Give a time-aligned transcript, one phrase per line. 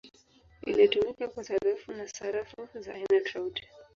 [0.65, 3.67] Ilitumika kwa sarafu na sarafu za aina tofauti.